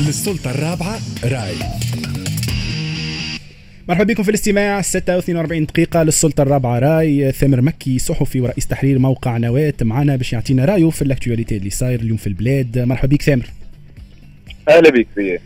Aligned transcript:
للسلطة 0.00 0.50
الرابعة 0.50 0.98
راي. 1.24 1.54
مرحبا 3.88 4.04
بكم 4.04 4.22
في 4.22 4.28
الاستماع. 4.28 4.82
46 4.82 5.66
دقيقة 5.66 6.02
للسلطة 6.02 6.42
الرابعة 6.42 6.78
راي. 6.78 7.32
ثامر 7.32 7.60
مكي 7.60 7.98
صحفي 7.98 8.40
ورئيس 8.40 8.66
تحرير 8.66 8.98
موقع 8.98 9.36
نواة 9.36 9.74
معنا 9.82 10.16
باش 10.16 10.32
يعطينا 10.32 10.64
رأيه 10.64 10.90
في 10.90 11.02
ال 11.02 11.07
actualité 11.07 11.56
اللي 11.56 11.70
صاير 11.70 12.00
اليوم 12.00 12.16
في 12.16 12.26
البلاد. 12.26 12.78
مرحبا 12.78 13.08
بك 13.08 13.22
ثامر. 13.22 13.46
أهلا 14.68 14.90
بك 14.90 15.06
فيه 15.14 15.40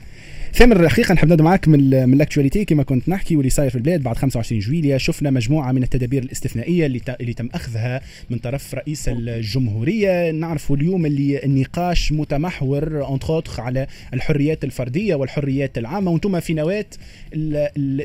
ثامر 0.55 0.85
الحقيقة 0.85 1.15
نحب 1.15 1.29
نبدأ 1.29 1.45
معك 1.45 1.69
من 1.69 2.09
من 2.09 2.15
ال 2.15 2.20
actualité 2.20 2.65
كما 2.65 2.83
كنت 2.83 3.09
نحكي 3.09 3.37
واللي 3.37 3.51
صاير 3.51 3.71
في 3.71 3.77
البلاد 3.77 4.03
بعد 4.03 4.17
25 4.17 4.61
جويليا 4.61 4.99
شفنا 4.99 5.31
مجموعة 5.31 5.73
من 5.73 5.83
التدابير 5.83 6.23
الاستثنائية 6.23 6.87
اللي 6.87 7.01
اللي 7.21 7.33
تم 7.33 7.49
أخذها 7.55 8.01
من 8.31 8.39
طرف 8.39 8.75
رئيس 8.75 9.09
الجمهورية. 9.09 10.31
نعرفوا 10.31 10.77
اليوم 10.77 11.07
اللي 11.07 11.45
النقاش 11.45 12.13
متمحور 12.13 13.05
entre 13.05 13.43
على 13.59 13.87
الحريات 14.15 14.65
الفردية 14.65 15.15
والحريات 15.15 15.79
العامة. 15.79 16.11
وأنتم 16.11 16.41
في 16.41 16.55
نواة 16.55 16.87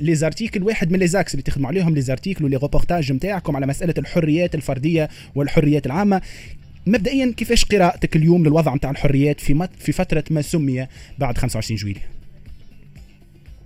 les 0.02 0.16
articles 0.16 0.64
واحد 0.64 0.92
من 0.92 1.00
les 1.00 1.08
axes 1.08 1.34
اللي 1.34 1.44
تخدموا 1.44 1.70
عليهم 1.70 1.96
les 1.96 2.02
articles 2.02 2.46
و 2.46 2.48
les 2.48 2.56
reportages 2.56 3.12
نتاعكم 3.12 3.56
على 3.56 3.66
مسألة 3.68 3.94
الحريات 3.98 4.56
الفردية 4.56 5.10
والحريات 5.36 5.86
العامة. 5.86 6.22
مبدئيا 6.88 7.34
كيفاش 7.38 7.66
قراءتك 7.66 8.16
اليوم 8.16 8.44
للوضع 8.44 8.76
نتاع 8.76 8.92
الحريات 8.92 9.40
في 9.40 9.68
في 9.80 9.92
فترة 9.92 10.24
ما 10.30 10.42
سمي 10.42 10.88
بعد 11.20 11.38
25 11.38 11.78
جويليا 11.78 12.02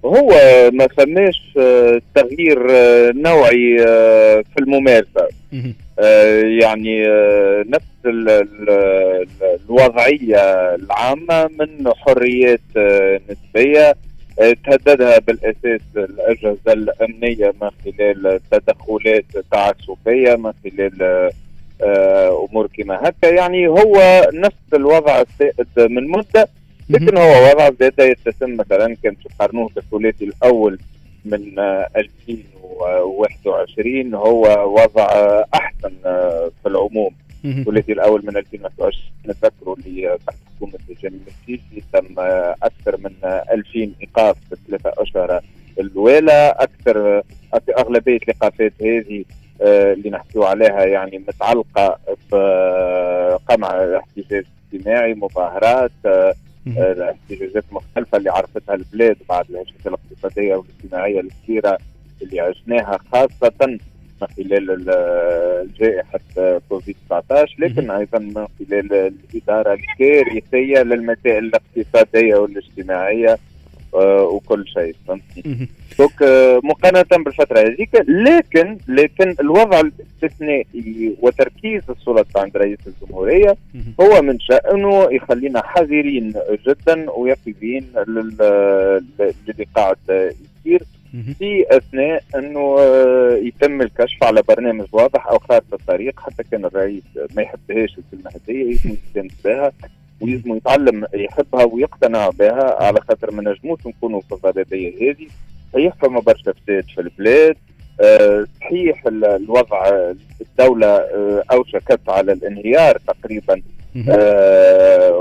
هو 0.05 0.29
ما 0.73 0.87
فماش 0.97 1.57
آه، 1.57 2.01
تغيير 2.15 2.67
آه، 2.71 3.11
نوعي 3.15 3.83
آه، 3.87 4.43
في 4.53 4.59
الممارسة. 4.59 5.27
يعني 6.59 7.03
نفس 7.67 7.85
الوضعية 9.65 10.75
العامة 10.75 11.49
من 11.59 11.93
حريات 11.93 12.61
نسبية 13.29 13.95
تهددها 14.37 15.19
بالأساس 15.19 15.81
الأجهزة 15.97 16.73
الأمنية 16.73 17.53
من 17.61 17.69
خلال 17.85 18.39
تدخلات 18.51 19.25
تعسفية 19.51 20.35
من 20.35 20.51
خلال 20.63 21.29
أمور 22.49 22.67
كما 22.77 22.99
هكا. 23.03 23.27
يعني 23.27 23.67
هو 23.67 24.27
نفس 24.33 24.73
الوضع 24.73 25.21
السائد 25.21 25.91
من 25.91 26.07
مدة. 26.07 26.49
لكن 26.89 27.17
هو 27.17 27.49
وضع 27.49 27.69
زاد 27.79 27.93
يتسم 27.99 28.57
مثلا 28.57 28.95
كان 29.03 29.15
تقارنوه 29.19 29.69
بالثلاثي 29.75 30.25
الأول 30.25 30.79
من 31.25 31.59
2021 31.59 34.13
هو 34.13 34.41
وضع 34.75 35.07
أحسن 35.53 35.91
في 36.63 36.65
العموم. 36.65 37.11
الثلاثي 37.45 37.91
الأول 37.91 38.21
من 38.25 38.37
2021 38.37 39.03
نتذكروا 39.27 39.75
اللي 39.75 40.17
تحت 40.27 40.37
حكومة 40.55 40.73
جميل 41.03 41.19
السيسي 41.27 41.83
تم 41.93 42.05
أكثر 42.63 42.97
من 42.97 43.11
2000 43.51 43.91
إيقاف 44.01 44.35
في 44.47 44.51
الثلاثة 44.53 44.91
اشهر 44.97 45.41
الاولى 45.79 46.55
أكثر 46.59 47.23
أغلبية 47.77 48.17
الإيقافات 48.17 48.73
هذه 48.81 49.23
اللي 49.61 50.09
نحكيو 50.09 50.43
عليها 50.43 50.85
يعني 50.85 51.17
متعلقة 51.27 51.99
بقمع 52.31 53.97
احتجاج 53.97 54.45
اجتماعي 54.73 55.13
مظاهرات 55.13 55.91
الاحتجاجات 56.67 57.63
المختلفه 57.71 58.17
اللي 58.17 58.29
عرفتها 58.29 58.75
البلاد 58.75 59.17
بعد 59.29 59.45
الهشاشات 59.49 59.87
الاقتصاديه 59.87 60.55
والاجتماعيه 60.55 61.19
الكثيرة 61.19 61.77
اللي 62.21 62.39
عشناها 62.39 62.99
خاصة 63.11 63.51
من 64.21 64.27
خلال 64.37 64.85
جائحة 65.79 66.59
كوفيد 66.69 66.95
19 67.09 67.55
لكن 67.59 67.91
أيضا 67.91 68.19
من 68.19 68.47
خلال 68.59 68.93
الإدارة 68.93 69.73
الكارثية 69.73 70.81
للمسائل 70.83 71.51
الاقتصادية 71.77 72.35
والاجتماعية 72.35 73.31
آه، 73.31 73.37
وكل 74.23 74.67
شيء 74.67 74.95
فهمتني 75.07 75.67
دونك 75.99 76.21
آه، 76.23 76.59
مقارنة 76.63 77.23
بالفترة 77.23 77.59
هذيك 77.59 77.89
لكن 78.07 78.77
لكن 78.87 79.35
الوضع 79.39 79.79
الاستثنائي 79.79 81.15
وتركيز 81.21 81.81
السلطة 81.89 82.41
عند 82.41 82.57
رئيس 82.57 82.79
الجمهورية 82.87 83.57
هو 84.01 84.21
من 84.21 84.39
شأنه 84.39 85.07
يخلينا 85.11 85.61
حذرين 85.65 86.33
جدا 86.67 87.11
ويقظين 87.11 87.85
للي 88.07 89.65
قاعد 89.75 89.97
يصير 90.65 90.83
في 91.39 91.65
أثناء 91.77 92.23
أنه 92.35 92.75
آه، 92.79 93.39
يتم 93.43 93.81
الكشف 93.81 94.23
على 94.23 94.41
برنامج 94.49 94.85
واضح 94.91 95.27
أو 95.27 95.39
خارطة 95.39 95.75
الطريق 95.75 96.19
حتى 96.19 96.43
كان 96.51 96.65
الرئيس 96.65 97.03
ما 97.35 97.41
يحبهاش 97.41 97.97
الكلمة 97.97 98.31
هذه 98.47 98.71
يسمى 98.71 99.27
بها 99.45 99.71
ويلزم 100.21 100.55
يتعلم 100.55 101.05
يحبها 101.13 101.63
ويقتنع 101.63 102.29
بها 102.29 102.83
على 102.83 103.01
خاطر 103.01 103.31
ما 103.31 103.51
نجموش 103.51 103.79
نكونوا 103.87 104.21
في 104.21 104.31
الغالبيه 104.31 105.11
هذه. 105.11 105.27
صحيح 105.73 105.93
فما 106.01 106.19
برشا 106.19 106.53
فساد 106.53 106.85
في 106.95 107.01
البلاد. 107.01 107.55
أه 108.01 108.45
صحيح 108.61 109.03
الوضع 109.07 110.11
الدولة 110.41 110.87
أه 110.87 111.43
أوشكت 111.51 112.09
على 112.09 112.31
الانهيار 112.31 112.97
تقريبا 113.07 113.61
أه 114.09 115.11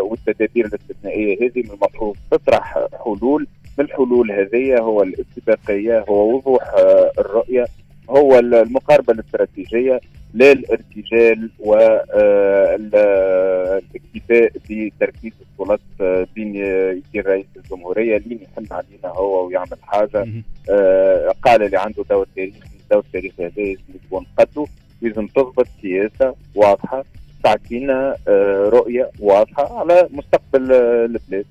والتدابير 0.00 0.66
الاستثنائية 0.66 1.36
هذه. 1.36 1.62
من 1.62 1.70
المفروض 1.70 2.16
تطرح 2.30 2.78
حلول. 3.04 3.46
من 3.78 3.84
الحلول 3.84 4.32
هذه 4.32 4.78
هو 4.78 5.02
الاتفاقية 5.02 6.04
هو 6.08 6.36
وضوح 6.36 6.62
الرؤية 7.18 7.66
هو 8.10 8.38
المقاربة 8.38 9.12
الاستراتيجية 9.12 10.00
للارتجال 10.34 11.50
والاكتفاء 14.30 14.88
بتركيز 14.90 15.32
السلطات 15.40 15.80
بين 16.34 16.56
يدير 16.56 17.26
رئيس 17.26 17.46
الجمهورية 17.56 18.18
لين 18.18 18.38
يحن 18.42 18.66
علينا 18.70 19.08
هو 19.08 19.46
ويعمل 19.46 19.76
حاجة. 19.82 20.22
آه، 20.70 21.34
قال 21.42 21.62
اللي 21.62 21.76
عنده 21.78 22.04
دور 22.10 22.26
تاريخي 22.36 22.58
الدور 22.84 22.98
التاريخي 22.98 23.46
هذا 23.46 23.62
لازم 23.62 23.82
يكون 24.06 24.26
قده 24.38 24.66
لازم 25.02 25.26
تضبط 25.26 25.66
سياسة 25.82 26.34
واضحة. 26.54 27.04
تعطينا 27.44 28.16
آه، 28.28 28.68
رؤية 28.72 29.10
واضحة 29.20 29.78
على 29.78 30.08
مستقبل 30.12 30.72
آه، 30.72 31.04
البلاد. 31.04 31.44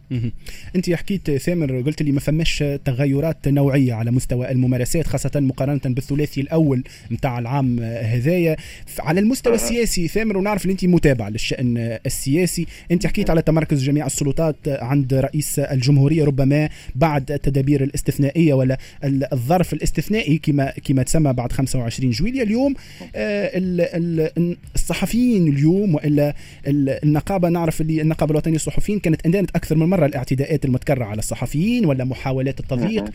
أنت 0.75 0.89
حكيت 0.89 1.31
ثامر 1.31 1.81
قلت 1.81 2.01
لي 2.01 2.11
ما 2.11 2.19
فماش 2.19 2.63
تغيرات 2.85 3.47
نوعية 3.47 3.93
على 3.93 4.11
مستوى 4.11 4.51
الممارسات 4.51 5.07
خاصة 5.07 5.31
مقارنة 5.35 5.81
بالثلاثي 5.85 6.41
الأول 6.41 6.83
نتاع 7.11 7.39
العام 7.39 7.79
هذايا. 7.79 8.55
على 8.99 9.19
المستوى 9.19 9.55
السياسي 9.55 10.07
ثامر 10.07 10.37
ونعرف 10.37 10.65
إن 10.65 10.69
أنت 10.69 10.85
متابع 10.85 11.27
للشأن 11.27 11.97
السياسي. 12.05 12.67
أنت 12.91 13.07
حكيت 13.07 13.29
على 13.29 13.41
تمركز 13.41 13.83
جميع 13.83 14.05
السلطات 14.05 14.55
عند 14.67 15.13
رئيس 15.13 15.59
الجمهورية 15.59 16.25
ربما 16.25 16.69
بعد 16.95 17.31
التدابير 17.31 17.83
الاستثنائية 17.83 18.53
ولا 18.53 18.77
الظرف 19.33 19.73
الاستثنائي 19.73 20.37
كما 20.37 20.73
كما 20.85 21.03
تسمى 21.03 21.33
بعد 21.33 21.51
25 21.51 22.11
جويليا 22.11 22.43
اليوم 22.43 22.73
آه، 23.15 23.51
الصحفيين 24.75 25.47
اليوم 25.47 25.82
اليوم 25.83 25.95
وإلا 25.95 26.35
النقابة 27.03 27.49
نعرف 27.49 27.81
اللي 27.81 28.01
النقابة 28.01 28.31
الوطنية 28.31 28.53
للصحفيين 28.53 28.99
كانت 28.99 29.25
ادانت 29.25 29.49
أكثر 29.55 29.75
من 29.75 29.85
مرة 29.85 30.05
الاعتداءات 30.05 30.65
المتكررة 30.65 31.05
على 31.05 31.19
الصحفيين 31.19 31.85
ولا 31.85 32.03
محاولات 32.03 32.59
التضييق. 32.59 33.05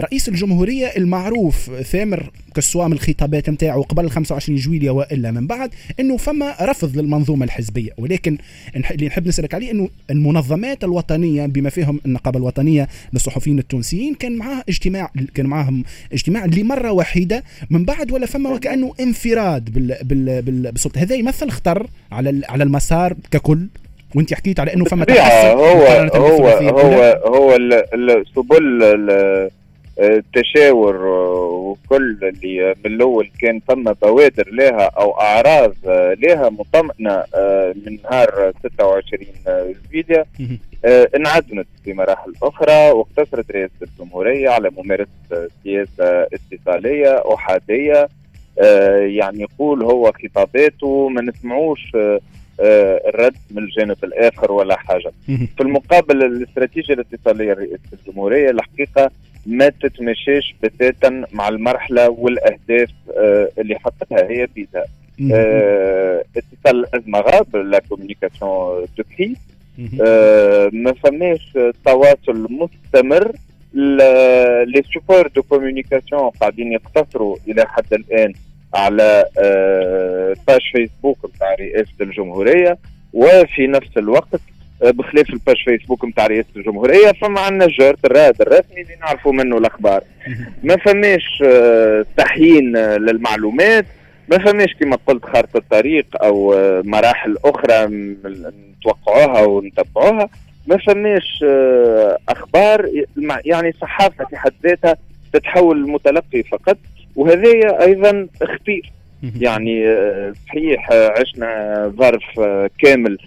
رئيس 0.00 0.28
الجمهورية 0.28 0.86
المعروف 0.86 1.70
ثامر 1.82 2.30
كسوا 2.54 2.86
من 2.86 2.92
الخطابات 2.92 3.50
نتاعو 3.50 3.82
قبل 3.82 4.10
25 4.10 4.58
جويليا 4.58 4.90
وإلا 4.90 5.30
من 5.30 5.46
بعد 5.46 5.70
إنه 6.00 6.16
فما 6.16 6.54
رفض 6.60 6.96
للمنظومة 6.96 7.44
الحزبية. 7.44 7.90
ولكن 7.98 8.38
اللي 8.90 9.06
نحب 9.06 9.28
نسألك 9.28 9.54
عليه 9.54 9.70
إنه 9.70 9.88
المنظمات 10.10 10.84
الوطنية 10.84 11.46
بما 11.46 11.70
فيهم 11.70 12.00
النقابة 12.06 12.38
الوطنية 12.38 12.88
للصحفيين 13.12 13.58
التونسيين 13.58 14.14
كان 14.14 14.36
معاه 14.36 14.64
اجتماع 14.68 15.10
كان 15.34 15.46
معاهم 15.46 15.84
اجتماع 16.12 16.44
لمرة 16.44 16.92
وحيده 16.92 17.44
من 17.70 17.84
بعد 17.84 18.12
ولا 18.12 18.26
فما 18.26 18.50
وكأنه 18.50 18.94
انفراد 19.00 19.70
بال 19.70 19.96
بال 20.02 20.42
بال 20.42 20.72
بالسلطه 20.72 21.02
هذا 21.02 21.14
يمثل 21.14 21.50
خطر 21.50 21.86
على 22.12 22.42
على 22.48 22.64
المسار 22.64 23.14
ككل. 23.30 23.66
وانت 24.14 24.34
حكيت 24.34 24.60
على 24.60 24.74
إنه 24.74 24.84
فما 24.84 25.04
تحسن. 25.04 25.48
هو 25.48 25.86
هو 26.14 26.48
هو 26.78 27.20
هو 27.26 27.58
سبل 28.36 28.82
التشاور 30.00 30.96
وكل 31.06 32.18
اللي 32.22 32.74
من 32.84 32.92
الأول 32.92 33.30
كان 33.40 33.60
فما 33.68 33.92
بوادر 34.02 34.48
لها 34.50 34.90
أو 34.98 35.20
أعراض 35.20 35.74
لها 36.18 36.48
مطمئنة 36.48 37.24
من 37.86 37.98
نهار 38.04 38.52
26 38.64 39.26
جويليا 39.92 40.24
انعدمت 41.16 41.66
في 41.84 41.92
مراحل 41.92 42.32
أخرى 42.42 42.90
واقتصرت 42.90 43.50
رئاسة 43.50 43.72
الجمهورية 43.82 44.48
على 44.50 44.70
ممارسة 44.76 45.48
سياسة 45.64 46.26
اتصالية 46.32 47.22
أحادية 47.34 48.08
يعني 49.06 49.40
يقول 49.40 49.82
هو 49.82 50.12
خطاباته 50.12 51.08
ما 51.08 51.22
نسمعوش 51.22 51.96
آه، 52.60 53.00
الرد 53.08 53.36
من 53.50 53.62
الجانب 53.62 53.96
الآخر 54.04 54.52
ولا 54.52 54.76
حاجة. 54.76 55.12
في 55.26 55.60
المقابل 55.60 56.24
الاستراتيجية 56.24 56.94
الاتصالية 56.94 57.52
لرئاسه 57.52 57.78
الجمهورية 57.92 58.50
الحقيقة 58.50 59.10
ما 59.46 59.68
تتمشيش 59.68 60.54
بتاتا 60.62 61.24
مع 61.32 61.48
المرحلة 61.48 62.08
والأهداف 62.08 62.90
آه، 63.16 63.48
اللي 63.58 63.78
حطتها 63.78 64.30
هي. 64.30 64.46
آه، 65.32 66.24
اتصال 66.36 66.84
الازمه 66.84 67.20
غاب 67.20 67.56
la 67.56 67.78
communication 67.88 68.86
de 68.98 69.04
آه 70.06 70.70
ما 70.72 70.92
فماش 70.92 71.58
تواصل 71.84 72.48
مستمر 72.50 73.32
les 73.74 74.82
supports 74.94 75.26
de 75.28 75.42
communication 75.42 76.30
قاعدين 76.30 76.72
يقتصروا 76.72 77.36
إلى 77.48 77.64
حد 77.68 77.92
الآن 77.92 78.32
على 78.74 79.24
page 80.48 80.60
Facebook 80.72 81.30
نتاع 81.34 81.54
رئاسة 81.54 81.92
الجمهورية 82.00 82.78
وفي 83.12 83.66
نفس 83.66 83.90
الوقت 83.96 84.40
آه، 84.82 84.90
بخلاف 84.90 85.30
ال 85.30 85.35
page 85.35 85.56
Facebook 85.64 86.04
نتاع 86.04 86.26
رئاسة 86.26 86.48
الجمهورية 86.56 87.12
فما 87.22 87.40
عندنا 87.40 87.66
جريدة 87.66 88.04
الرائد 88.04 88.40
الرسمي 88.40 88.82
اللي 88.82 88.96
نعرفوا 89.00 89.32
منه 89.32 89.58
الأخبار. 89.58 90.02
ما 90.62 90.76
فماش 90.76 91.42
آه، 91.46 92.04
تحيين 92.16 92.76
آه، 92.76 92.96
للمعلومات 92.96 93.86
ما 94.28 94.38
فماش 94.38 94.74
كما 94.80 94.98
قلت 95.06 95.24
خارطة 95.24 95.62
طريق 95.70 96.06
أو 96.22 96.54
مراحل 96.84 97.36
أخرى 97.44 97.86
نتوقعوها 98.80 99.40
ونتبعوها 99.46 100.28
ما 100.66 100.76
فماش 100.76 101.44
أخبار 102.28 102.90
يعني 103.44 103.72
صحافة 103.72 104.24
في 104.24 104.36
حد 104.36 104.52
ذاتها 104.64 104.96
تتحول 105.32 105.76
المتلقي 105.76 106.42
فقط 106.42 106.78
وهذايا 107.16 107.84
أيضا 107.84 108.28
اختير 108.42 108.92
يعني 109.40 109.88
آه، 109.88 110.32
صحيح 110.46 110.90
آه، 110.92 111.14
عشنا 111.20 111.92
ظرف 111.96 112.40
آه، 112.40 112.70
كامل 112.78 113.18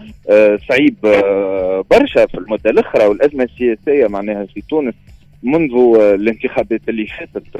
صعيب 0.69 0.95
برشا 1.91 2.25
في 2.25 2.37
المدة 2.37 2.69
الأخرى 2.69 3.05
والأزمة 3.05 3.43
السياسية 3.43 4.07
معناها 4.07 4.45
في 4.45 4.61
تونس 4.69 4.93
منذ 5.43 5.71
الانتخابات 5.99 6.81
اللي 6.89 7.07
فاتت 7.07 7.57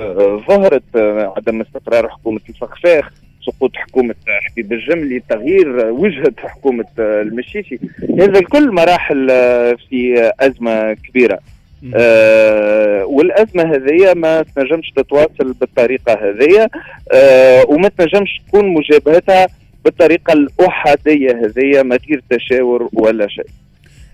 ظهرت 0.47 0.97
عدم 1.38 1.62
استقرار 1.62 2.09
حكومة 2.09 2.39
الفخفاخ. 2.50 3.12
سقوط 3.48 3.76
حكومة 3.76 4.16
حبيب 4.28 4.74
الجملي 4.74 5.22
تغيير 5.30 5.86
وجهة 5.86 6.34
حكومة 6.38 6.86
المشيشي. 7.00 7.80
هذا 8.20 8.40
الكل 8.40 8.72
مراحل 8.72 9.28
في 9.90 10.32
أزمة 10.40 10.94
كبيرة. 10.94 11.40
آه 11.96 13.06
والأزمة 13.06 13.64
هذه 13.64 14.14
ما 14.14 14.46
تنجمش 14.56 14.92
تتواصل 14.96 15.54
بالطريقة 15.54 16.14
هذه 16.14 16.70
آه 17.14 17.66
وما 17.68 17.90
تنجمش 17.90 18.42
تكون 18.48 18.68
مجابهتها 18.74 19.48
بالطريقة 19.86 20.34
الأحادية 20.34 21.32
هذه 21.32 21.84
من 21.84 21.95
غير 21.95 22.22
تشاور 22.30 22.90
ولا 22.94 23.28
شيء. 23.28 23.46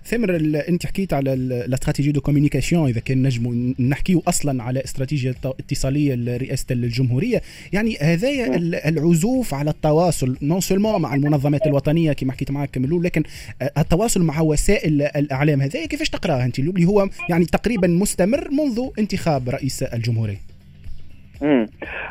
ثامر 0.06 0.36
انت 0.68 0.86
حكيت 0.86 1.12
على 1.12 1.32
ال 1.32 1.40
stratégie 1.40 2.12
de 2.12 2.20
communication 2.20 2.88
إذا 2.88 3.00
كان 3.00 3.22
نجموا 3.22 3.74
نحكيو 3.78 4.22
أصلا 4.28 4.62
على 4.62 4.84
استراتيجية 4.84 5.34
اتصالية 5.44 6.14
لرئاسه 6.14 6.66
الجمهورية. 6.70 7.42
يعني 7.72 7.96
هذايا 7.96 8.48
نعم. 8.48 8.74
العزوف 8.74 9.54
على 9.54 9.70
التواصل 9.70 10.36
non 10.42 10.60
seulement 10.60 11.00
مع 11.00 11.14
المنظمات 11.14 11.66
الوطنية 11.66 12.12
كما 12.12 12.32
حكيت 12.32 12.50
معك 12.50 12.78
من 12.78 13.02
لكن 13.02 13.22
التواصل 13.78 14.22
مع 14.22 14.40
وسائل 14.40 15.02
الإعلام 15.02 15.60
هذايا 15.62 15.86
كيفاش 15.86 16.08
تقراها 16.08 16.44
أنت؟ 16.44 16.58
اللي 16.58 16.84
هو 16.84 17.08
يعني 17.28 17.44
تقريبا 17.44 17.88
مستمر 17.88 18.50
منذ 18.50 18.88
انتخاب 18.98 19.48
رئيس 19.48 19.82
الجمهورية. 19.82 20.53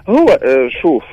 هو 0.08 0.28
آه، 0.30 0.70
شوف 0.82 1.04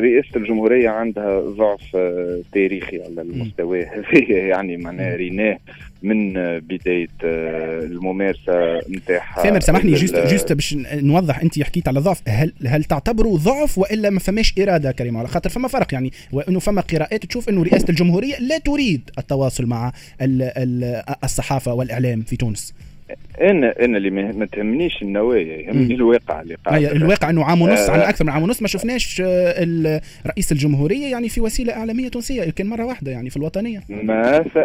رئاسة 0.00 0.36
الجمهورية 0.36 0.88
عندها 0.88 1.40
ضعف 1.40 1.96
آه، 1.96 2.40
تاريخي 2.52 3.02
على 3.02 3.22
المستوى. 3.22 3.86
يعني 4.50 4.76
معناها 4.76 5.16
ريناه 5.16 5.58
من 6.02 6.32
بداية 6.58 7.08
آه، 7.24 7.80
الممارسة 7.80 8.78
نتاعها 8.90 9.42
ثامر 9.42 9.60
سامحني 9.60 9.92
juste 9.92 10.16
juste 10.16 10.52
باش 10.52 10.76
نوضح 10.92 11.40
انت 11.40 11.62
حكيت 11.62 11.88
على 11.88 12.00
ضعف. 12.00 12.22
هل 12.28 12.52
هل 12.66 12.84
تعتبره 12.84 13.36
ضعف 13.36 13.78
وإلا 13.78 14.10
ما 14.10 14.20
فماش 14.20 14.54
إرادة 14.58 14.92
كريم 14.92 15.16
على 15.16 15.28
خاطر 15.28 15.50
فما 15.50 15.68
فرق 15.68 15.94
يعني 15.94 16.12
وإنه 16.32 16.58
فما 16.58 16.80
قراءات 16.80 17.26
تشوف 17.26 17.48
إنه 17.48 17.62
رئاسة 17.62 17.86
الجمهورية 17.88 18.38
لا 18.38 18.58
تريد 18.58 19.10
التواصل 19.18 19.66
مع 19.66 19.92
الصحافة 21.24 21.74
والإعلام 21.74 22.22
في 22.22 22.36
تونس. 22.36 22.74
أنا 23.40 23.74
أنا 23.84 23.98
اللي 23.98 24.10
ما 24.10 24.46
تهمنيش 24.46 25.02
النوايا 25.02 25.56
يهمني 25.56 25.94
الواقع 25.94 26.40
اللي 26.40 26.56
قاعد 26.64 26.82
الواقع 26.84 27.30
إنه 27.30 27.44
عام 27.44 27.62
ونص 27.62 27.88
آه. 27.88 27.92
عن 27.92 28.00
أكثر 28.00 28.24
من 28.24 28.30
عام 28.30 28.42
ونص 28.42 28.62
ما 28.62 28.68
شفناش 28.68 29.22
آه، 29.24 30.00
رئيس 30.26 30.52
الجمهورية 30.52 31.06
يعني 31.06 31.28
في 31.28 31.40
وسيلة 31.40 31.72
إعلامية 31.72 32.08
تونسية 32.08 32.50
كان 32.50 32.66
مرة 32.66 32.84
واحدة 32.84 33.10
يعني 33.10 33.30
في 33.30 33.36
الوطنية. 33.36 33.82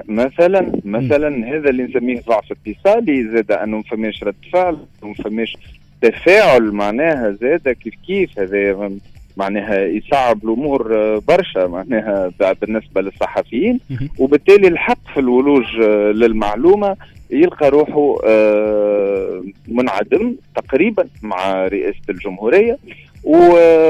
مثلا 0.09 0.71
مثلا 0.85 1.55
هذا 1.55 1.69
اللي 1.69 1.83
نسميه 1.83 2.21
ضعف 2.27 2.51
اتصالي 2.51 3.23
زاد 3.33 3.51
انه 3.51 3.77
ما 3.77 3.83
فماش 3.83 4.23
رد 4.23 4.35
فعل 4.53 4.77
ما 5.03 5.13
فماش 5.13 5.57
تفاعل 6.01 6.71
معناها 6.71 7.31
زاد 7.41 7.69
كيف 7.69 7.93
كيف 8.07 8.39
هذا 8.39 8.89
معناها 9.37 9.79
يصعب 9.85 10.43
الأمور 10.43 10.95
آه، 10.95 11.21
برشا 11.27 11.59
معناها 11.59 12.31
بالنسبة 12.61 13.01
للصحفيين. 13.01 13.79
وبالتالي 14.19 14.67
الحق 14.67 15.07
في 15.13 15.19
الولوج 15.19 15.65
آه، 15.81 16.11
للمعلومة 16.11 16.95
يلقى 17.31 17.69
روحه 17.69 18.15
آه، 18.27 19.43
منعدم 19.67 20.35
تقريبا 20.55 21.07
مع 21.21 21.67
رئاسة 21.67 22.01
الجمهورية 22.09 22.77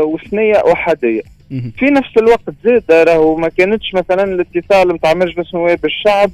وثنية 0.03 0.63
احاديه 0.73 1.21
في 1.49 1.85
نفس 1.85 2.17
الوقت 2.17 2.43
زاد 2.63 2.91
راهو 2.91 3.35
ما 3.35 3.49
كانتش 3.49 3.93
مثلا 3.93 4.23
الاتصال 4.23 4.87
نتاع 4.95 5.13
مجلس 5.13 5.53
نواب 5.55 5.85
الشعب 5.85 6.31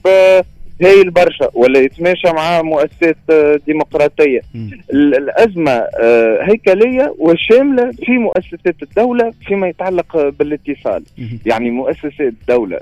هايل 0.83 1.09
برشا 1.09 1.49
ولا 1.53 1.79
يتماشى 1.79 2.27
مع 2.27 2.61
مؤسسات 2.61 3.17
آه، 3.29 3.59
ديمقراطية. 3.67 4.41
الأزمة 4.93 5.71
آه، 5.71 6.39
هيكلية 6.41 7.15
وشاملة 7.19 7.91
في 7.91 8.11
مؤسسات 8.11 8.75
الدولة 8.83 9.33
فيما 9.47 9.67
يتعلق 9.67 10.29
بالاتصال. 10.39 11.03
يعني 11.45 11.69
مؤسسات 11.71 12.19
الدولة 12.21 12.79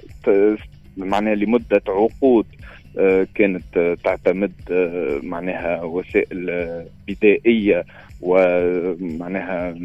معناها 0.98 1.36
لمدة 1.36 1.81
عقود 1.88 2.45
آه، 2.56 2.79
كانت 3.36 3.97
تعتمد 4.03 4.53
معناها 5.24 5.83
وسائل 5.83 6.50
بدائية 7.07 7.86
ومعناها 8.21 9.75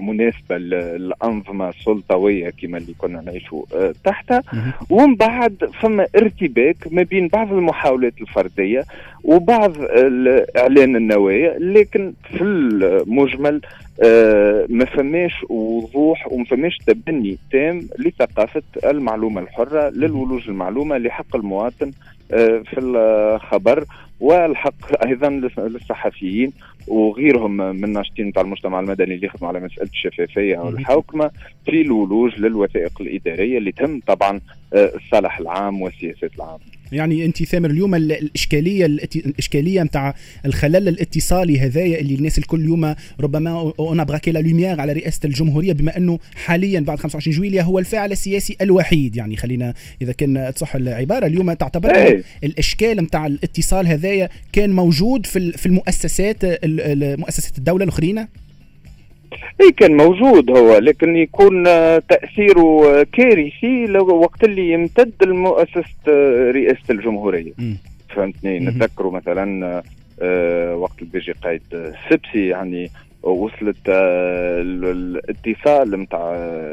مناسبة 0.00 0.58
للأنظمة 0.58 1.68
السلطوية 1.68 2.50
كما 2.62 2.78
اللي 2.78 2.94
كنا 2.98 3.20
نعيشوا 3.20 3.64
آه، 3.74 3.94
تحتها. 4.04 4.42
ومن 4.90 5.14
بعد 5.14 5.70
فما 5.80 6.06
ارتباك 6.16 6.76
ما 6.90 7.02
بين 7.02 7.28
بعض 7.28 7.52
المحاولات 7.52 8.14
الفردية 8.20 8.84
وبعض 9.24 9.72
اعلان 10.58 10.96
النوايا 10.96 11.58
لكن 11.58 12.12
في 12.36 12.42
المجمل 12.44 13.60
آه، 14.04 14.66
ما 14.68 14.84
فماش 14.84 15.32
وضوح 15.48 16.32
وما 16.32 16.44
فماش 16.44 16.78
تبني 16.86 17.38
تام 17.52 17.88
لثقافة 17.98 18.62
المعلومة 18.84 19.40
الحرة 19.40 19.88
للولوج 19.88 20.48
المعلومة 20.48 20.98
لحق 20.98 21.36
المواطن 21.36 21.92
آه، 22.32 22.62
في 22.66 22.80
الخبر. 22.80 23.84
والحق 24.20 25.06
أيضا 25.06 25.28
للصحفيين 25.58 26.52
وغيرهم 26.88 27.56
من 27.56 27.92
ناشطين 27.92 28.26
نتاع 28.28 28.42
المجتمع 28.42 28.80
المدني 28.80 29.14
اللي 29.14 29.26
يخدموا 29.26 29.48
على 29.48 29.60
مسألة 29.60 29.88
الشفافية 29.92 30.58
والحوكمة 30.58 31.30
في 31.64 31.80
الولوج 31.80 32.38
للوثائق 32.40 33.00
الإدارية 33.00 33.58
اللي 33.58 33.72
تم 33.72 34.00
طبعا 34.06 34.40
آه، 34.74 34.92
الصالح 34.94 35.38
العام 35.38 35.82
والسياسات 35.82 36.34
العامة. 36.36 36.60
يعني 36.92 37.24
أنت 37.24 37.42
ثامر 37.42 37.70
اليوم 37.70 37.94
الإشكالية 37.94 38.86
الإشكالية 38.86 39.82
نتاع 39.82 40.14
الخلل 40.46 40.88
الاتصالي 40.88 41.60
هذايا 41.60 42.00
اللي 42.00 42.14
الناس 42.14 42.38
الكل 42.38 42.60
اليوم 42.60 42.94
ربما 43.20 43.72
on 43.78 44.04
braquait 44.04 44.30
la 44.30 44.38
lumière 44.38 44.80
على 44.80 44.92
رئاسة 44.92 45.20
الجمهورية 45.24 45.72
بما 45.72 45.96
أنه 45.96 46.18
حاليا 46.34 46.80
بعد 46.80 46.98
25 46.98 47.36
جويليا 47.36 47.62
هو 47.62 47.78
الفاعل 47.78 48.12
السياسي 48.12 48.56
الوحيد 48.60 49.16
يعني 49.16 49.36
خلينا 49.36 49.74
إذا 50.02 50.12
كان 50.12 50.52
تصح 50.54 50.76
العبارة 50.76 51.26
اليوم 51.26 51.52
تعتبر 51.52 51.94
إيه. 51.94 52.22
الإشكال 52.44 52.96
نتاع 52.96 53.26
الاتصال 53.26 53.86
هذايا 53.86 54.28
كان 54.52 54.70
موجود 54.70 55.26
في 55.26 55.52
في 55.52 55.66
المؤسسات 55.66 56.64
مؤسسات 57.20 57.58
الدولة 57.58 57.84
الأخرين 57.84 58.26
اي 59.60 59.72
كان 59.76 59.96
موجود 59.96 60.50
هو 60.50 60.78
لكن 60.78 61.16
يكون 61.16 61.64
تاثيره 62.08 63.02
كارثي 63.12 63.86
لو 63.86 64.06
وقت 64.06 64.44
اللي 64.44 64.72
يمتد 64.72 65.12
لمؤسسه 65.24 65.84
رئاسة 66.50 66.84
الجمهورية. 66.90 67.52
فهمتني؟ 68.16 68.58
نتذكروا 68.58 69.12
مثلا 69.12 69.82
آه، 70.22 70.76
وقت 70.76 70.98
اللي 70.98 71.10
بيجي 71.12 71.32
قايد 71.32 71.62
سبسي 72.10 72.48
يعني 72.48 72.90
وصلت 73.22 73.88
آه، 73.88 74.62
الاتصال 74.62 76.00
نتاع 76.00 76.32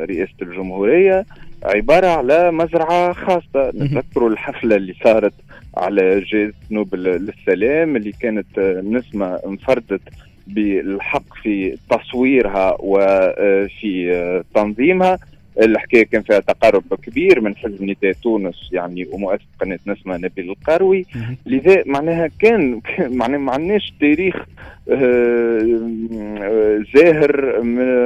رئاسة 0.09 0.33
الجمهورية 0.41 1.25
عبارة 1.63 2.07
على 2.07 2.51
مزرعة 2.51 3.13
خاصة. 3.13 3.71
نتذكروا 3.75 4.29
الحفلة 4.29 4.75
اللي 4.75 4.95
صارت 5.03 5.33
على 5.77 6.19
جائزه 6.19 6.53
نوبل 6.71 7.03
للسلام 7.03 7.95
اللي 7.95 8.11
كانت 8.11 8.59
نسمة 8.83 9.39
انفردت 9.47 10.01
بالحق 10.47 11.33
في 11.43 11.77
تصويرها 11.89 12.77
وفي 12.79 14.43
تنظيمها. 14.55 15.19
الحكاية 15.61 16.05
كان 16.05 16.21
فيها 16.21 16.39
تقارب 16.39 16.93
كبير 17.03 17.41
من 17.41 17.55
حزب 17.55 17.83
نداء 17.83 18.11
تونس 18.23 18.69
يعني 18.71 19.07
ومؤسس 19.11 19.45
قناة 19.59 19.79
نسمة 19.87 20.17
نبيل 20.17 20.49
القروي. 20.49 21.05
لذا 21.45 21.83
معناها 21.85 22.29
كان 22.39 22.81
معناها 22.99 23.39
ما 23.39 23.51
عندناش 23.51 23.93
تاريخ 23.99 24.35
زاهر 26.95 27.61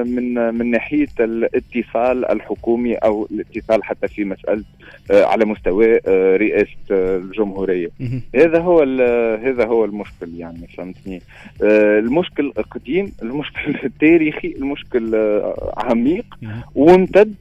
من 0.05 0.53
من 0.53 0.72
ناحية 0.72 1.08
الاتصال 1.20 2.31
الحكومي 2.31 2.96
أو 2.96 3.27
الاتصال 3.31 3.84
حتى 3.84 4.08
في 4.08 4.25
مسألة 4.25 4.63
على 5.12 5.46
مستوى 5.46 5.98
رئاسة 6.38 6.70
الجمهورية. 6.91 7.89
هذا 8.36 8.60
هو 8.60 8.79
هذا 9.43 9.65
هو 9.65 9.86
المشكل 9.86 10.36
يعني 10.38 10.67
فهمتني؟ 10.77 11.22
المشكل 11.62 12.51
قديم 12.51 13.12
المشكل 13.24 13.89
تاريخي 14.01 14.55
المشكل 14.58 15.15
عميق. 15.77 16.25
وامتد 16.75 17.36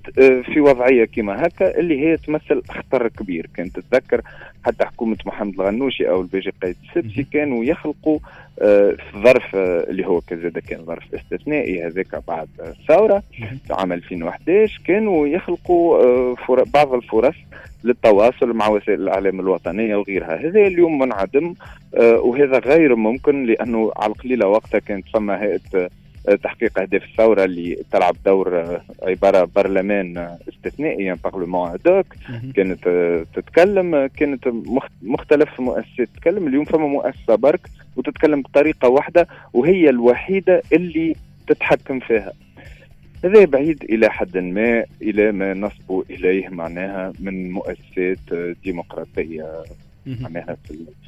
في 0.52 0.61
وضعية 0.61 1.04
كما 1.04 1.47
هكا 1.47 1.78
اللي 1.78 2.00
هي 2.00 2.16
تمثل 2.16 2.62
خطر 2.69 3.09
كبير. 3.09 3.50
كانت 3.57 3.80
تتذكر 3.80 4.23
حتى 4.64 4.85
حكومة 4.85 5.16
محمد 5.26 5.54
الغنوشي 5.54 6.09
أو 6.11 6.21
البيجي 6.21 6.52
قايد 6.62 6.76
السبسي 6.85 7.23
كانوا 7.33 7.64
يخلقوا 7.64 8.19
آه، 8.62 8.90
في 8.90 9.19
ظرف 9.19 9.57
آه، 9.57 9.90
اللي 9.90 10.07
هو 10.07 10.21
كزاد 10.21 10.59
كان 10.59 10.85
ظرف 10.85 11.14
استثنائي 11.14 11.87
هذاك 11.87 12.23
بعد 12.28 12.49
الثورة 12.61 13.23
في 13.66 13.75
عام 13.75 13.92
2011 13.92 14.80
كانوا 14.87 15.26
يخلقوا 15.26 16.04
آه، 16.04 16.64
بعض 16.75 16.95
الفرص 16.95 17.35
للتواصل 17.85 18.52
مع 18.52 18.69
وسائل 18.69 19.00
الإعلام 19.00 19.40
الوطنية 19.40 19.97
وغيرها. 19.97 20.37
هذا 20.37 20.66
اليوم 20.66 20.99
منعدم 20.99 21.54
وهذا 21.99 22.59
غير 22.59 22.97
ممكن 22.97 23.47
لأنه 23.47 23.92
على 23.97 24.12
القليله 24.12 24.47
وقتها 24.47 24.78
كانت 24.78 25.09
فما 25.14 25.42
هيئة 25.42 25.90
تحقيق 26.43 26.79
أهداف 26.79 27.05
الثورة 27.05 27.45
اللي 27.45 27.79
تلعب 27.93 28.17
دور 28.25 28.81
عبارة 29.03 29.50
برلمان 29.57 30.37
استثنائي 30.49 31.15
بارلمان 31.15 31.75
ادوك 31.75 32.07
كانت 32.55 32.89
تتكلم 33.35 34.07
كانت 34.07 34.49
مختلف 35.03 35.61
مؤسسات 35.61 36.09
تتكلم 36.15 36.47
اليوم 36.47 36.65
فما 36.65 36.87
مؤسسة 36.87 37.35
برك 37.35 37.61
وتتكلم 37.97 38.43
بطريقة 38.43 38.89
واحدة 38.89 39.29
وهي 39.53 39.91
الوحيدة 39.91 40.62
اللي 40.73 41.17
تتحكم 41.47 42.00
فيها. 42.00 42.33
هذا 43.25 43.45
بعيد 43.45 43.85
إلى 43.85 44.11
حد 44.11 44.39
ما 44.39 44.85
إلى 45.03 45.33
ما 45.33 45.55
نصبوا 45.55 46.03
إليه 46.11 46.49
معناها 46.49 47.12
من 47.21 47.50
مؤسسات 47.50 48.55
ديمقراطية 48.65 49.62
معناها 50.07 50.57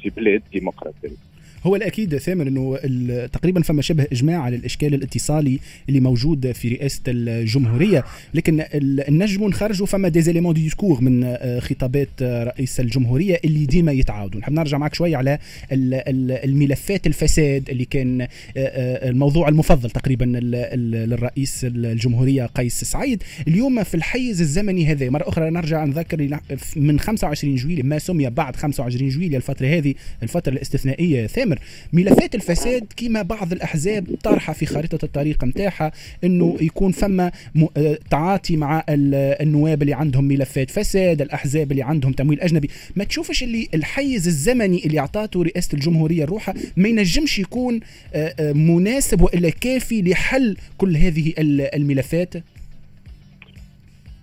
في 0.01 0.09
بلاد 0.09 0.41
ديمقراطية. 0.53 1.32
هو 1.63 1.75
الأكيد 1.75 2.17
ثامر 2.17 2.47
أنه 2.47 2.77
تقريبا 3.25 3.61
فما 3.61 3.81
شبه 3.81 4.07
إجماع 4.11 4.41
على 4.41 4.55
الإشكال 4.55 4.93
الاتصالي 4.93 5.59
اللي 5.89 5.99
موجود 5.99 6.51
في 6.51 6.67
رئاسة 6.67 7.01
الجمهورية. 7.07 8.03
لكن 8.33 8.63
نجموا 8.73 9.51
نخرجوا 9.51 9.87
فما 9.87 10.09
des 10.09 10.21
éléments 10.21 10.53
de 10.53 10.61
discours 10.63 11.01
من 11.01 11.23
آه، 11.23 11.59
خطابات 11.59 12.09
رئيس 12.21 12.79
الجمهورية 12.79 13.39
اللي 13.45 13.65
ديما 13.65 13.91
يتعاودوا 13.91 14.39
نحب 14.39 14.53
نرجع 14.53 14.77
معك 14.77 14.95
شوية 14.95 15.17
على 15.17 15.39
الملفات 15.71 17.07
الفساد 17.07 17.69
اللي 17.69 17.85
كان 17.85 18.21
آه، 18.21 18.27
آه، 18.57 19.09
الموضوع 19.09 19.49
المفضل 19.49 19.91
تقريبا 19.91 20.25
للرئيس 20.25 21.65
الجمهورية 21.65 22.45
قيس 22.45 22.83
سعيد. 22.83 23.23
اليوم 23.47 23.83
في 23.83 23.95
الحيز 23.95 24.41
الزمني 24.41 24.85
هذا 24.85 25.09
مرة 25.09 25.29
أخرى 25.29 25.49
نرجع 25.49 25.85
نذكر 25.85 26.39
من 26.75 26.99
25 26.99 27.55
جويلية 27.55 27.83
ما 27.83 27.99
سمي 27.99 28.29
بعد 28.29 28.55
25 28.55 29.09
جويلية 29.09 29.37
الفترة 29.37 29.67
هذه 29.67 29.93
الفترة 30.23 30.53
الاستثنائية 30.53 31.27
ثامر 31.27 31.52
الأمر. 31.53 31.65
ملفات 31.93 32.35
الفساد 32.35 32.85
كما 32.97 33.21
بعض 33.21 33.51
الأحزاب 33.53 34.07
طرحه 34.23 34.53
في 34.53 34.65
خارطه 34.65 35.05
الطريق 35.05 35.43
نتاعها 35.43 35.91
إنه 36.23 36.57
يكون 36.61 36.91
فما 36.91 37.31
آه، 37.77 37.97
تعاطي 38.09 38.57
مع 38.57 38.83
النواب 38.89 39.81
اللي 39.81 39.93
عندهم 39.93 40.23
ملفات 40.23 40.71
فساد 40.71 41.21
الأحزاب 41.21 41.71
اللي 41.71 41.83
عندهم 41.83 42.11
تمويل 42.11 42.41
أجنبي. 42.41 42.69
ما 42.95 43.03
تشوفش 43.03 43.43
اللي 43.43 43.67
الحيز 43.73 44.27
الزمني 44.27 44.85
اللي 44.85 44.99
أعطاته 44.99 45.43
رئاسة 45.43 45.69
الجمهورية 45.73 46.23
الروحة 46.23 46.53
ما 46.77 46.89
ينجمش 46.89 47.39
يكون 47.39 47.79
آه، 48.13 48.35
آه، 48.39 48.53
مناسب 48.53 49.21
وإلا 49.21 49.49
كافي 49.49 50.01
لحل 50.01 50.57
كل 50.77 50.97
هذه 50.97 51.33
الملفات؟ 51.37 52.33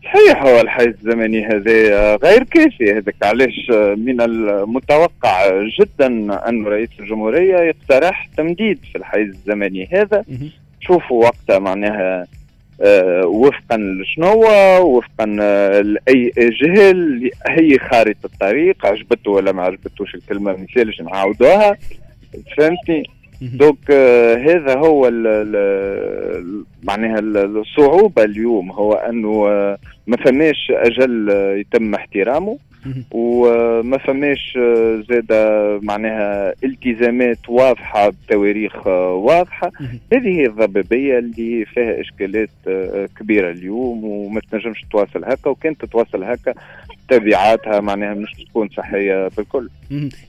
صحيح 0.04 0.42
هو 0.42 0.61
الحيز 0.61 0.87
الزمني 0.87 1.47
هذا 1.47 2.16
غير 2.16 2.42
كافي. 2.42 2.92
هذاك 2.92 3.14
علاش 3.23 3.71
من 3.97 4.21
المتوقع 4.21 5.62
جدا 5.80 6.07
أن 6.49 6.66
رئيس 6.66 6.90
الجمهورية 7.00 7.57
يقترح 7.57 8.28
تمديد 8.37 8.78
في 8.92 8.99
الحيز 8.99 9.28
الزمني 9.28 9.88
هذا. 9.92 10.25
شوفوا 10.80 11.25
وقتها 11.25 11.59
معناها 11.59 12.26
آه 12.83 13.26
وفقا 13.26 13.76
لشنو 13.76 14.45
وفقا 14.80 15.26
لأي 15.83 16.33
جهل 16.37 17.30
هي 17.49 17.78
خارطة 17.78 18.26
الطريق 18.26 18.87
عجبته 18.87 19.30
ولا 19.30 19.52
ما 19.52 19.62
عجبتوش 19.62 20.14
الكلمة 20.14 20.52
ما 20.52 20.59
مثالش 20.71 21.00
نعاودوها. 21.00 21.76
فهمتني 22.57 23.11
دوك 23.43 23.91
آه 23.91 24.35
هذا 24.37 24.79
هو 24.79 25.09
ال 25.09 25.27
ال 25.27 26.65
معناها 26.83 27.19
الصعوبة 27.45 28.25
اليوم. 28.25 28.73
هو 28.73 28.93
أنه 28.93 29.49
آه 29.49 29.79
ما 30.07 30.17
فماش 30.17 30.73
أجل 30.75 31.31
آه 31.31 31.55
يتم 31.55 31.95
احترامه. 31.95 32.59
وما 33.11 33.99
فماش 33.99 34.59
آه، 34.63 35.03
زاد 35.11 35.33
معناها 35.83 36.55
التزامات 36.65 37.39
واضحة 37.49 38.09
بتواريخ 38.09 38.87
واضحة. 38.87 39.71
هذه 40.13 40.29
هي 40.29 40.47
الضبابية 40.47 41.19
اللي 41.19 41.65
فيها 41.65 42.01
إشكالات 42.01 42.51
كبيرة 43.19 43.51
اليوم 43.51 44.05
وما 44.05 44.41
تنجمش 44.53 44.85
تواصل 44.91 45.25
هكا. 45.25 45.51
وكانت 45.51 45.85
تتواصل 45.85 46.25
هكا 46.25 46.55
تبعاتها 47.11 47.81
معناها 47.81 48.14
مش 48.14 48.33
تكون 48.49 48.69
صحية 48.76 49.29
بالكل. 49.29 49.69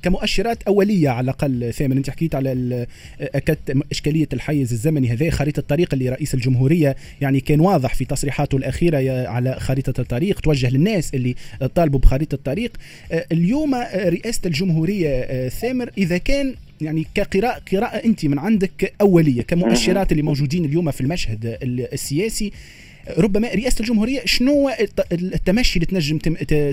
كمؤشرات 0.04 0.64
أولية 0.64 1.10
على 1.10 1.24
الأقل 1.24 1.74
ثامن 1.74 1.98
أنت 1.98 2.10
حكيت 2.10 2.36
على 2.36 2.88
أكدت 3.22 3.78
إشكالية 3.92 4.28
الحيز 4.34 4.72
الزمني. 4.72 5.10
هذا 5.10 5.30
خريطة 5.30 5.60
الطريق 5.60 5.94
اللي 5.94 6.10
رئيس 6.10 6.34
الجمهورية 6.34 6.96
يعني 7.22 7.40
كان 7.40 7.60
واضح 7.60 7.96
في 7.96 8.06
تصريحاته 8.06 8.58
الأخيرة 8.58 9.28
على 9.28 9.56
خريطة 9.60 10.02
الطريق. 10.02 10.40
توجه 10.40 10.70
للناس 10.70 11.14
اللي 11.14 11.36
طالبوا 11.76 12.00
بخريطة 12.00 12.36
الطريق. 12.36 12.72
آه، 13.12 13.26
اليوم 13.32 13.76
آه، 13.76 14.10
رئاسة 14.10 14.42
الجمهورية 14.46 15.10
آه، 15.10 15.50
ثامر 15.50 15.90
إذا 15.98 16.18
كان 16.18 16.56
يعني 16.82 17.08
كقراءة 17.16 17.62
قراءة 17.72 18.06
أنت 18.06 18.26
من 18.26 18.40
عندك 18.40 18.94
أولية 19.02 19.42
كمؤشرات 19.42 20.12
اللي 20.12 20.24
موجودين 20.24 20.66
اليوم 20.66 20.92
في 20.92 21.02
المشهد 21.02 21.58
السياسي 21.64 22.52
ربما 23.18 23.48
رئاسة 23.48 23.80
الجمهورية 23.80 24.22
شنو 24.26 24.70
التمشي 25.12 25.80
اللي 25.80 25.86
تنجم 25.86 26.18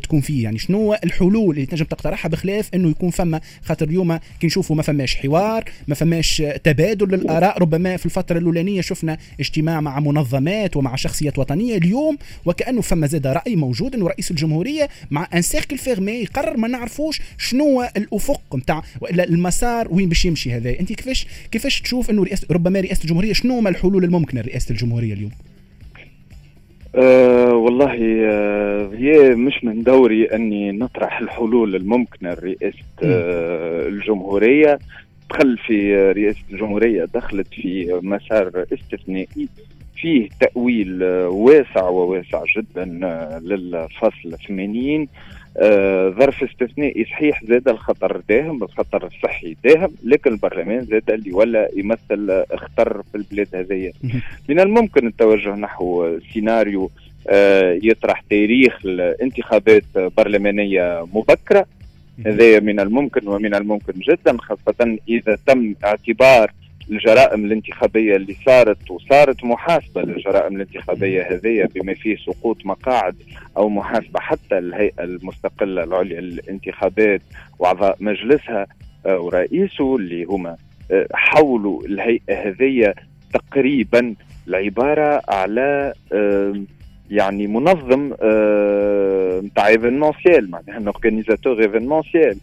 تكون 0.02 0.20
فيه؟ 0.20 0.42
يعني 0.42 0.58
شنو 0.58 0.94
الحلول 0.94 1.54
اللي 1.54 1.66
تنجم 1.66 1.84
تقترحها 1.84 2.28
بخلاف 2.28 2.70
إنه 2.74 2.90
يكون 2.90 3.10
فما 3.10 3.40
خاطر 3.62 3.88
اليوم 3.88 4.18
كي 4.40 4.46
نشوفوا 4.46 4.76
ما 4.76 4.82
فماش 4.82 5.16
حوار 5.16 5.64
ما 5.88 5.94
فماش 5.94 6.42
تبادل 6.64 7.08
للآراء 7.08 7.58
ربما 7.58 7.96
في 7.96 8.06
الفترة 8.06 8.38
الأولانية 8.38 8.80
شفنا 8.80 9.18
اجتماع 9.40 9.80
مع 9.80 10.00
منظمات 10.00 10.76
ومع 10.76 10.96
شخصيات 10.96 11.38
وطنية 11.38 11.76
اليوم 11.76 12.18
وكأنه 12.44 12.80
فما 12.80 13.06
زاد 13.06 13.26
رأي 13.26 13.56
موجود 13.56 13.94
إنه 13.94 14.06
رئيس 14.06 14.30
الجمهورية 14.30 14.88
مع 15.10 15.28
ان 15.34 15.42
سيركل 15.42 15.78
فيرمي 15.78 16.12
يقرر 16.12 16.56
ما 16.56 16.68
نعرفوش 16.68 17.20
شنو 17.38 17.82
الأفق 17.96 18.56
نتاع 18.56 18.82
والا 19.00 19.24
المسار 19.24 19.88
وين 19.90 20.08
باش 20.08 20.24
يمشي 20.24 20.52
هذا. 20.52 20.80
أنت 20.80 20.92
كيفاش 20.92 21.26
كيفاش 21.50 21.80
تشوف 21.80 22.10
إنه 22.10 22.24
رئاسه 22.24 22.46
ربما 22.50 22.80
رئاسة 22.80 23.02
الجمهورية 23.02 23.32
شنو 23.32 23.58
هما 23.58 23.70
الحلول 23.70 24.04
الممكنة 24.04 24.40
لرئاسة 24.40 24.70
الجمهورية 24.70 25.12
اليوم؟ 25.12 25.30
أه 26.98 27.54
والله 27.54 27.96
أه 28.24 28.90
هي 28.94 29.34
مش 29.34 29.64
من 29.64 29.82
دوري 29.82 30.24
أني 30.24 30.72
نطرح 30.72 31.20
الحلول 31.20 31.76
الممكنة 31.76 32.30
لرئاسة 32.32 32.78
أه 33.02 33.88
الجمهورية. 33.88 34.78
دخل 35.30 35.58
في 35.58 35.94
رئاسة 36.12 36.40
الجمهورية 36.52 37.04
دخلت 37.14 37.46
في 37.54 38.00
مسار 38.02 38.64
استثنائي. 38.72 39.48
فيه 40.00 40.28
تأويل 40.40 41.02
واسع 41.24 41.88
وواسع 41.88 42.42
جدا 42.56 43.00
آه، 43.06 43.38
للفصل 43.38 44.38
80 44.48 45.08
آه، 45.56 46.08
ظرف 46.08 46.42
استثنائي 46.42 47.04
صحيح 47.04 47.44
زاد 47.44 47.68
الخطر 47.68 48.22
داهم 48.28 48.62
الخطر 48.62 49.06
الصحي 49.06 49.56
داهم 49.64 49.90
لكن 50.04 50.32
البرلمان 50.32 50.84
زاد 50.84 51.10
اللي 51.10 51.32
ولا 51.32 51.68
يمثل 51.76 52.44
خطر 52.54 53.02
في 53.02 53.14
البلاد 53.14 53.48
هذه 53.54 53.92
من 54.48 54.60
الممكن 54.60 55.06
التوجه 55.06 55.54
نحو 55.54 56.18
سيناريو 56.32 56.90
آه، 57.28 57.78
يطرح 57.82 58.20
تاريخ 58.30 58.78
الانتخابات 58.84 59.84
برلمانية 60.16 61.06
مبكرة. 61.14 61.66
هذا 62.26 62.60
من 62.60 62.80
الممكن 62.80 63.28
ومن 63.28 63.54
الممكن 63.54 63.92
جدا 63.92 64.38
خاصة 64.38 64.98
إذا 65.08 65.38
تم 65.46 65.74
اعتبار 65.84 66.52
الجرائم 66.90 67.44
الانتخابية 67.44 68.16
اللي 68.16 68.36
صارت 68.46 68.90
وصارت 68.90 69.44
محاسبة 69.44 70.02
للجرائم 70.02 70.56
الانتخابية 70.56 71.22
هذه 71.22 71.68
بما 71.74 71.94
فيه 71.94 72.16
سقوط 72.16 72.66
مقاعد 72.66 73.16
أو 73.56 73.68
محاسبة 73.68 74.20
حتى 74.20 74.58
الهيئة 74.58 75.04
المستقلة 75.04 75.84
العليا 75.84 76.20
للانتخابات 76.20 77.22
وأعضاء 77.58 77.96
مجلسها 78.00 78.66
آه، 79.06 79.18
ورئيسه 79.18 79.96
اللي 79.96 80.24
هما 80.24 80.56
آه، 80.90 81.06
حولوا 81.14 81.84
الهيئة 81.84 82.48
هذه 82.48 82.94
تقريبا 83.32 84.14
العبارة 84.48 85.22
على 85.28 85.92
يعني 87.10 87.46
منظم 87.46 88.06
نتاع 89.46 89.68
événementiel 89.68 90.50
معناها 90.50 90.86
organisateur 90.86 91.62
événementiel 91.62 92.36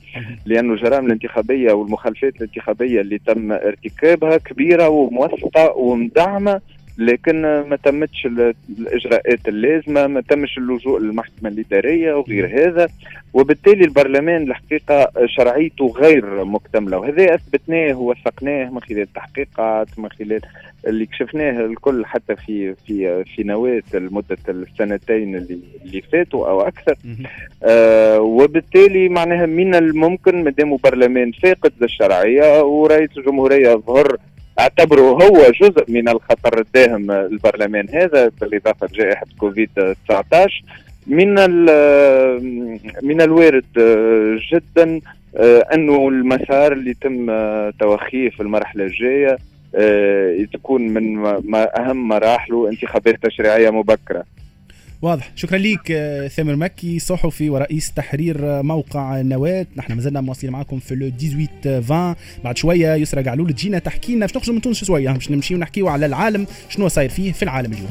لأنه 0.46 0.74
الجرائم 0.74 1.06
الانتخابية 1.06 1.74
والمخالفات 1.74 2.36
الانتخابية 2.36 3.02
اللي 3.02 3.18
تم 3.18 3.52
ارتكابها 3.52 4.38
كبيرة 4.38 4.90
وموثقة 4.90 5.78
ومدعمة 5.78 6.62
لكن 6.98 7.42
ما 7.42 7.76
تمتش 7.84 8.26
الإجراءات 8.80 9.48
اللازمة 9.48 10.08
ما 10.08 10.22
تمش 10.22 10.58
اللجوء 10.58 11.00
للمحكمة 11.00 11.50
الإدارية 11.50 12.14
وغير 12.14 12.48
هذا. 12.48 12.88
وبالتالي 13.34 13.86
البرلمان 13.86 14.42
الحقيقة 14.44 15.12
شرعيته 15.26 15.94
غير 15.98 16.46
مكتملة 16.46 16.98
وهذا 16.98 17.36
أثبتناه 17.36 17.94
ووثقناه 18.00 18.70
من 18.70 18.80
خلال 18.82 19.02
التحقيقات 19.02 19.88
من 20.00 20.10
خلال 20.10 20.42
اللي 20.88 21.06
كشفناه 21.06 21.66
الكل 21.66 22.06
حتى 22.06 22.36
في 22.36 22.76
في 22.88 23.24
في 23.24 23.44
نواه 23.44 23.82
لمدة 23.94 24.38
السنتين 24.50 25.36
اللي 25.36 25.60
اللي 25.86 26.02
فاتوا 26.02 26.50
أو 26.50 26.62
أكثر. 26.62 26.96
آه 27.64 28.20
وبالتالي 28.20 29.10
معناها 29.10 29.46
من 29.46 29.76
الممكن 29.76 30.44
مادام 30.44 30.78
برلمان 30.84 31.32
فاقد 31.32 31.72
للشرعيه 31.82 32.62
ورئيس 32.64 33.10
الجمهورية 33.18 33.76
ظهر 33.76 34.18
أعتبره 34.60 35.02
هو 35.02 35.52
جزء 35.62 35.86
من 35.88 36.10
الخطر 36.10 36.60
الداهم 36.60 37.12
البرلمان 37.12 37.88
هذا 37.90 38.32
بالإضافة 38.42 38.88
لجائحة 38.88 39.26
كوفيد 39.40 39.70
19 40.08 40.64
من 41.08 41.30
من 43.04 43.22
الوارد 43.22 43.66
جدا 44.52 45.00
انه 45.74 46.08
المسار 46.10 46.74
اللي 46.74 46.90
يتم 46.92 47.26
توخيه 47.80 48.30
في 48.30 48.40
المرحلة 48.40 48.84
الجاية 48.86 49.38
تكون 50.54 50.82
من 50.82 51.26
أهم 51.56 52.08
مراحله 52.08 52.70
انتخابات 52.70 53.16
تشريعية 53.24 53.70
مبكرة. 53.70 54.24
واضح. 55.02 55.32
شكرا 55.36 55.58
ليك 55.58 55.92
آه، 55.92 56.28
ثامر 56.28 56.56
مكي 56.56 57.00
صحفي 57.00 57.50
ورئيس 57.50 57.92
تحرير 57.92 58.60
آه، 58.60 58.62
موقع 58.62 59.22
نواة 59.22 59.66
نحن 59.76 59.94
مازلنا 59.94 60.22
مواصلين 60.22 60.54
معكم 60.54 60.80
في 60.80 60.96
لو 60.96 61.10
18 61.10 61.84
20 61.86 62.16
بعد 62.44 62.58
شوية 62.58 62.96
يسرى 62.96 63.24
قعلول 63.24 63.54
تجينا 63.54 63.80
تحكي 63.80 64.16
لنا 64.16 64.26
باش 64.26 64.36
نخرجوا 64.36 64.56
من 64.56 64.62
تونس 64.62 64.84
شوية؟ 64.84 65.12
باش 65.12 65.32
نمشي 65.32 65.56
ونحكيو 65.56 65.88
على 65.88 66.06
العالم 66.06 66.48
شنو 66.70 66.88
صاير 66.88 67.10
فيه 67.10 67.32
في 67.32 67.44
العالم 67.44 67.74
اليوم. 67.74 67.90